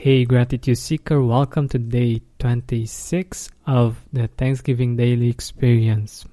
Hey, 0.00 0.24
Gratitude 0.24 0.78
Seeker, 0.78 1.22
welcome 1.22 1.68
to 1.68 1.78
day 1.78 2.22
26 2.38 3.50
of 3.66 4.02
the 4.10 4.28
Thanksgiving 4.28 4.96
Daily 4.96 5.28
Experience. 5.28 6.24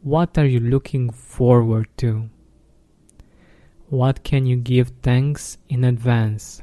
What 0.00 0.38
are 0.38 0.46
you 0.46 0.58
looking 0.58 1.10
forward 1.10 1.88
to? 1.98 2.30
What 3.90 4.24
can 4.24 4.46
you 4.46 4.56
give 4.56 4.90
thanks 5.02 5.58
in 5.68 5.84
advance? 5.84 6.62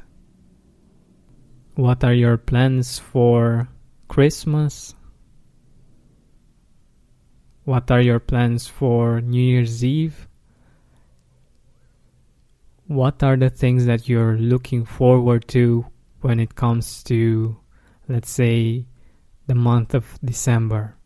What 1.76 2.02
are 2.02 2.12
your 2.12 2.36
plans 2.36 2.98
for 2.98 3.68
Christmas? 4.08 4.96
What 7.62 7.88
are 7.92 8.00
your 8.00 8.18
plans 8.18 8.66
for 8.66 9.20
New 9.20 9.40
Year's 9.40 9.84
Eve? 9.84 10.26
What 12.88 13.22
are 13.22 13.36
the 13.36 13.50
things 13.50 13.84
that 13.84 14.08
you're 14.08 14.38
looking 14.38 14.86
forward 14.86 15.46
to 15.48 15.84
when 16.22 16.40
it 16.40 16.54
comes 16.54 17.02
to, 17.04 17.58
let's 18.08 18.30
say, 18.30 18.86
the 19.46 19.54
month 19.54 19.92
of 19.92 20.18
December? 20.24 20.96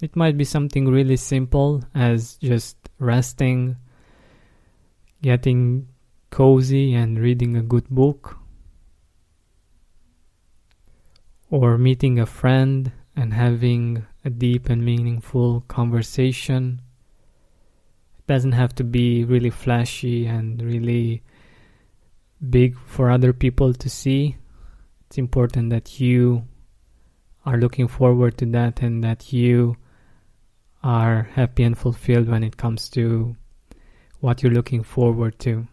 It 0.00 0.14
might 0.14 0.38
be 0.38 0.44
something 0.44 0.86
really 0.86 1.16
simple 1.16 1.82
as 1.92 2.36
just 2.36 2.76
resting, 3.00 3.76
getting 5.22 5.88
cozy, 6.30 6.94
and 6.94 7.18
reading 7.18 7.56
a 7.56 7.62
good 7.62 7.88
book 7.88 8.38
or 11.50 11.78
meeting 11.78 12.20
a 12.20 12.26
friend 12.26 12.92
and 13.16 13.34
having 13.34 14.06
a 14.24 14.30
deep 14.30 14.68
and 14.68 14.84
meaningful 14.84 15.62
conversation. 15.62 16.80
Doesn't 18.32 18.52
have 18.52 18.74
to 18.76 18.84
be 18.84 19.24
really 19.24 19.50
flashy 19.50 20.24
and 20.24 20.62
really 20.62 21.22
big 22.48 22.78
for 22.86 23.10
other 23.10 23.34
people 23.34 23.74
to 23.74 23.90
see. 23.90 24.38
It's 25.04 25.18
important 25.18 25.68
that 25.68 26.00
you 26.00 26.46
are 27.44 27.58
looking 27.58 27.88
forward 27.88 28.38
to 28.38 28.46
that 28.46 28.80
and 28.80 29.04
that 29.04 29.34
you 29.34 29.76
are 30.82 31.24
happy 31.34 31.62
and 31.62 31.76
fulfilled 31.76 32.26
when 32.26 32.42
it 32.42 32.56
comes 32.56 32.88
to 32.96 33.36
what 34.20 34.42
you're 34.42 34.50
looking 34.50 34.82
forward 34.82 35.38
to. 35.40 35.68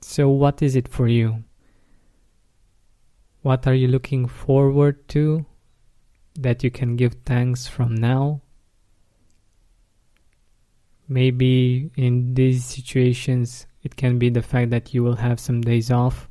So, 0.00 0.28
what 0.28 0.60
is 0.60 0.74
it 0.74 0.88
for 0.88 1.06
you? 1.06 1.44
What 3.42 3.64
are 3.68 3.74
you 3.74 3.86
looking 3.86 4.26
forward 4.26 5.06
to 5.10 5.46
that 6.34 6.64
you 6.64 6.72
can 6.72 6.96
give 6.96 7.14
thanks 7.24 7.68
from 7.68 7.94
now? 7.94 8.40
Maybe 11.10 11.90
in 11.96 12.34
these 12.34 12.64
situations, 12.64 13.66
it 13.82 13.96
can 13.96 14.20
be 14.20 14.30
the 14.30 14.42
fact 14.42 14.70
that 14.70 14.94
you 14.94 15.02
will 15.02 15.16
have 15.16 15.40
some 15.40 15.60
days 15.60 15.90
off 15.90 16.28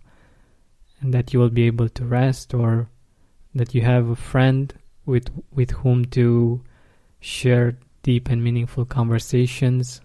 and 1.01 1.13
that 1.13 1.33
you 1.33 1.39
will 1.39 1.49
be 1.49 1.67
able 1.67 1.89
to 1.89 2.05
rest, 2.05 2.53
or 2.53 2.89
that 3.53 3.75
you 3.75 3.81
have 3.81 4.07
a 4.07 4.15
friend 4.15 4.73
with, 5.05 5.29
with 5.51 5.71
whom 5.71 6.05
to 6.05 6.63
share 7.19 7.77
deep 8.03 8.29
and 8.29 8.41
meaningful 8.41 8.85
conversations. 8.85 9.99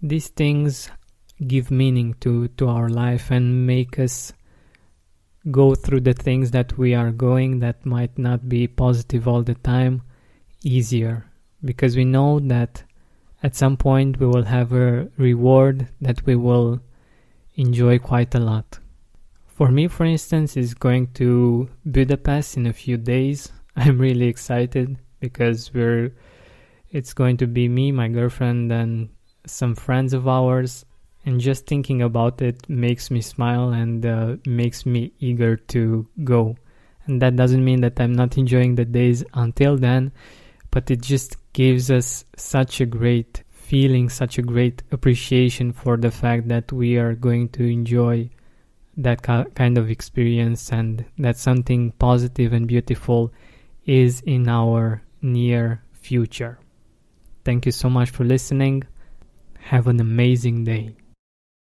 These 0.00 0.28
things 0.28 0.90
give 1.46 1.70
meaning 1.70 2.14
to, 2.20 2.48
to 2.48 2.68
our 2.68 2.88
life 2.88 3.30
and 3.30 3.66
make 3.66 3.98
us 3.98 4.32
go 5.50 5.74
through 5.74 6.00
the 6.00 6.14
things 6.14 6.52
that 6.52 6.78
we 6.78 6.94
are 6.94 7.10
going 7.10 7.60
that 7.60 7.84
might 7.84 8.16
not 8.16 8.48
be 8.48 8.66
positive 8.66 9.28
all 9.28 9.42
the 9.42 9.54
time 9.56 10.00
easier 10.64 11.26
because 11.62 11.96
we 11.96 12.04
know 12.04 12.40
that 12.40 12.82
at 13.42 13.54
some 13.54 13.76
point 13.76 14.18
we 14.18 14.26
will 14.26 14.44
have 14.44 14.72
a 14.72 15.08
reward 15.16 15.88
that 16.00 16.24
we 16.26 16.36
will 16.36 16.80
enjoy 17.54 17.98
quite 17.98 18.34
a 18.34 18.40
lot. 18.40 18.78
For 19.46 19.70
me, 19.70 19.88
for 19.88 20.04
instance, 20.04 20.56
is 20.56 20.74
going 20.74 21.08
to 21.14 21.68
Budapest 21.90 22.56
in 22.56 22.66
a 22.66 22.72
few 22.72 22.96
days. 22.96 23.52
I'm 23.76 23.98
really 23.98 24.26
excited 24.26 24.98
because 25.20 25.72
we're 25.72 26.12
it's 26.90 27.12
going 27.12 27.36
to 27.38 27.46
be 27.46 27.68
me, 27.68 27.92
my 27.92 28.08
girlfriend, 28.08 28.70
and 28.72 29.08
some 29.46 29.74
friends 29.74 30.12
of 30.12 30.28
ours 30.28 30.84
and 31.24 31.40
just 31.40 31.66
thinking 31.66 32.02
about 32.02 32.40
it 32.40 32.68
makes 32.68 33.10
me 33.10 33.20
smile 33.20 33.70
and 33.70 34.06
uh, 34.06 34.36
makes 34.46 34.86
me 34.86 35.12
eager 35.18 35.56
to 35.56 36.06
go. 36.22 36.56
And 37.06 37.20
that 37.20 37.36
doesn't 37.36 37.64
mean 37.64 37.80
that 37.80 38.00
I'm 38.00 38.14
not 38.14 38.38
enjoying 38.38 38.76
the 38.76 38.84
days 38.84 39.24
until 39.34 39.76
then, 39.76 40.12
but 40.70 40.90
it 40.90 41.02
just 41.02 41.36
gives 41.56 41.90
us 41.90 42.22
such 42.36 42.82
a 42.82 42.84
great 42.84 43.42
feeling, 43.48 44.10
such 44.10 44.36
a 44.36 44.42
great 44.42 44.82
appreciation 44.92 45.72
for 45.72 45.96
the 45.96 46.10
fact 46.10 46.48
that 46.48 46.70
we 46.70 46.98
are 46.98 47.14
going 47.14 47.48
to 47.48 47.64
enjoy 47.64 48.28
that 48.98 49.22
kind 49.22 49.78
of 49.78 49.90
experience 49.90 50.70
and 50.70 51.06
that 51.16 51.38
something 51.38 51.92
positive 51.92 52.52
and 52.52 52.68
beautiful 52.68 53.32
is 53.86 54.20
in 54.26 54.46
our 54.50 55.00
near 55.22 55.82
future. 55.94 56.58
Thank 57.42 57.64
you 57.64 57.72
so 57.72 57.88
much 57.88 58.10
for 58.10 58.24
listening. 58.24 58.82
Have 59.58 59.86
an 59.86 59.98
amazing 59.98 60.64
day. 60.64 60.94